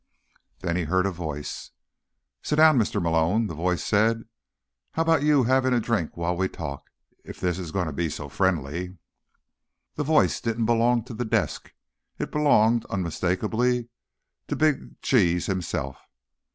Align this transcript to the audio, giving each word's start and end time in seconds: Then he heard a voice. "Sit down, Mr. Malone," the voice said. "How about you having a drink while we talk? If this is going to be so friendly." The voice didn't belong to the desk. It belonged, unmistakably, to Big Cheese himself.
Then 0.61 0.77
he 0.77 0.85
heard 0.85 1.05
a 1.05 1.11
voice. 1.11 1.69
"Sit 2.41 2.55
down, 2.55 2.79
Mr. 2.79 2.99
Malone," 2.99 3.45
the 3.45 3.53
voice 3.53 3.83
said. 3.83 4.23
"How 4.93 5.03
about 5.03 5.21
you 5.21 5.43
having 5.43 5.73
a 5.73 5.79
drink 5.79 6.17
while 6.17 6.35
we 6.35 6.47
talk? 6.47 6.89
If 7.23 7.39
this 7.39 7.59
is 7.59 7.69
going 7.71 7.85
to 7.85 7.93
be 7.93 8.09
so 8.09 8.27
friendly." 8.27 8.97
The 9.97 10.03
voice 10.03 10.41
didn't 10.41 10.65
belong 10.65 11.03
to 11.03 11.13
the 11.13 11.23
desk. 11.23 11.71
It 12.17 12.31
belonged, 12.31 12.83
unmistakably, 12.85 13.89
to 14.47 14.55
Big 14.55 14.99
Cheese 15.03 15.45
himself. 15.45 15.97